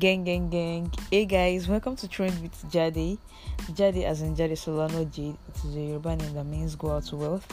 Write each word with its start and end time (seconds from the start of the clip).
Gang, 0.00 0.24
gang, 0.24 0.48
gang. 0.48 0.90
Hey 1.10 1.26
guys, 1.26 1.68
welcome 1.68 1.94
to 1.96 2.08
Trend 2.08 2.40
with 2.40 2.72
Jade. 2.72 3.18
Jade 3.74 4.02
as 4.02 4.22
in 4.22 4.34
Jade 4.34 4.56
Solano 4.56 5.04
Jade. 5.04 5.36
It 5.46 5.56
is 5.62 5.76
a 5.76 5.78
Yoruba 5.78 6.16
name 6.16 6.32
that 6.32 6.44
means 6.44 6.74
go 6.74 6.92
out 6.92 7.04
to 7.08 7.16
wealth. 7.16 7.46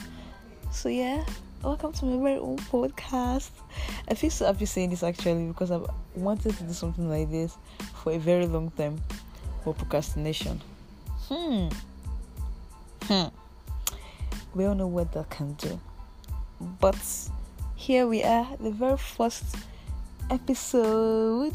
So 0.72 0.88
yeah, 0.88 1.26
welcome 1.62 1.92
to 1.92 2.06
my 2.06 2.24
very 2.24 2.40
own 2.40 2.56
podcast. 2.56 3.50
I 4.08 4.14
feel 4.14 4.30
so 4.30 4.46
happy 4.46 4.66
saying 4.66 4.92
this 4.92 5.04
actually 5.04 5.46
because 5.46 5.72
I've 5.72 5.88
wanted 6.16 6.56
to 6.56 6.64
do 6.64 6.72
something 6.72 7.10
like 7.10 7.30
this 7.30 7.58
for 8.02 8.14
a 8.14 8.18
very 8.18 8.46
long 8.46 8.72
time 8.72 9.02
for 9.66 9.74
procrastination. 9.74 10.62
Hmm. 11.28 11.68
Hmm. 13.02 13.28
We 14.56 14.64
all 14.64 14.76
know 14.76 14.88
what 14.88 15.12
that 15.12 15.30
can 15.30 15.52
do. 15.56 15.78
But 16.80 16.96
here 17.76 18.08
we 18.08 18.24
are, 18.24 18.48
the 18.58 18.72
very 18.72 18.98
first 18.98 19.44
episode. 20.30 21.54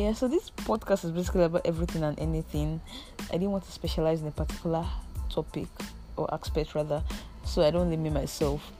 Yeah, 0.00 0.14
so 0.14 0.28
this 0.28 0.48
podcast 0.48 1.04
is 1.04 1.10
basically 1.10 1.42
about 1.42 1.66
everything 1.66 2.02
and 2.04 2.18
anything. 2.18 2.80
I 3.28 3.32
didn't 3.32 3.50
want 3.50 3.64
to 3.64 3.70
specialize 3.70 4.22
in 4.22 4.28
a 4.28 4.30
particular 4.30 4.86
topic 5.28 5.68
or 6.16 6.32
aspect 6.32 6.74
rather, 6.74 7.02
so 7.44 7.60
I 7.60 7.70
don't 7.70 7.90
limit 7.90 8.14
myself. 8.14 8.72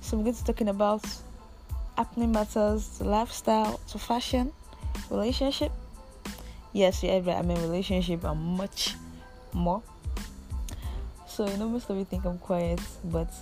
So 0.00 0.16
I'm 0.16 0.24
going 0.24 0.34
to 0.34 0.42
be 0.42 0.44
talking 0.44 0.70
about 0.70 1.04
happening 1.96 2.32
matters, 2.32 2.98
to 2.98 3.04
lifestyle, 3.04 3.78
to 3.90 3.98
fashion, 4.00 4.50
relationship. 5.08 5.70
Yes, 6.72 7.04
yeah, 7.04 7.20
right. 7.22 7.36
I 7.36 7.42
mean 7.42 7.62
relationship 7.62 8.24
and 8.24 8.40
much 8.40 8.96
more. 9.52 9.84
So 11.28 11.48
you 11.48 11.56
know 11.58 11.68
most 11.68 11.88
of 11.90 11.96
you 11.96 12.04
think 12.04 12.24
I'm 12.24 12.38
quiet, 12.38 12.80
but 13.04 13.32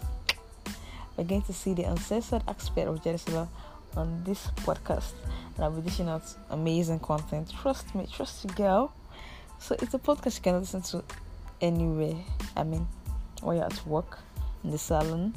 we're 1.16 1.24
going 1.24 1.40
to 1.40 1.54
see 1.54 1.72
the 1.72 1.84
uncensored 1.84 2.42
aspect 2.46 2.86
of 2.86 3.02
Jerusalem 3.02 3.48
on 3.96 4.22
this 4.24 4.46
podcast. 4.56 5.12
And 5.56 5.64
I'll 5.64 5.70
be 5.70 5.82
dishing 5.82 6.08
out 6.08 6.22
amazing 6.50 7.00
content. 7.00 7.52
Trust 7.62 7.94
me, 7.94 8.06
trust 8.10 8.44
you, 8.44 8.50
girl. 8.50 8.92
So 9.58 9.76
it's 9.80 9.94
a 9.94 9.98
podcast 9.98 10.36
you 10.36 10.42
can 10.42 10.60
listen 10.60 10.82
to 10.82 11.04
anywhere. 11.60 12.16
I 12.56 12.64
mean, 12.64 12.86
while 13.42 13.54
you're 13.54 13.64
at 13.64 13.86
work, 13.86 14.18
in 14.64 14.70
the 14.70 14.78
salon, 14.78 15.34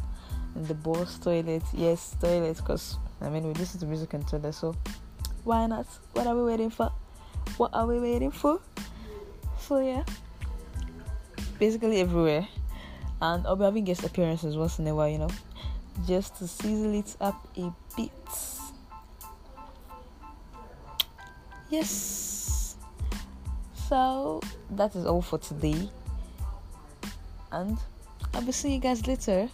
in 0.55 0.65
the 0.65 0.73
boss 0.73 1.17
toilet. 1.17 1.63
Yes, 1.73 2.15
toilet, 2.19 2.57
because 2.57 2.97
I 3.21 3.29
mean, 3.29 3.47
we 3.47 3.53
listen 3.53 3.79
to 3.81 3.85
music 3.85 4.13
in 4.13 4.23
toilet. 4.23 4.53
So 4.53 4.75
why 5.43 5.65
not? 5.67 5.87
What 6.13 6.27
are 6.27 6.35
we 6.35 6.43
waiting 6.43 6.69
for? 6.69 6.91
What 7.57 7.73
are 7.73 7.85
we 7.85 7.99
waiting 7.99 8.31
for? 8.31 8.59
So 9.59 9.79
yeah, 9.79 10.03
basically 11.59 11.99
everywhere. 12.01 12.47
And 13.21 13.47
I'll 13.47 13.55
be 13.55 13.63
having 13.63 13.85
guest 13.85 14.03
appearances 14.03 14.57
once 14.57 14.79
in 14.79 14.87
a 14.87 14.95
while, 14.95 15.07
you 15.07 15.17
know, 15.17 15.29
just 16.07 16.35
to 16.37 16.47
sizzle 16.47 16.93
it 16.93 17.15
up 17.21 17.47
a 17.57 17.71
bit. 17.95 18.11
Yes. 21.69 22.75
So 23.89 24.41
that 24.71 24.95
is 24.95 25.05
all 25.05 25.21
for 25.21 25.37
today. 25.37 25.89
And 27.51 27.77
I'll 28.33 28.41
be 28.41 28.51
seeing 28.51 28.75
you 28.75 28.79
guys 28.79 29.05
later. 29.05 29.49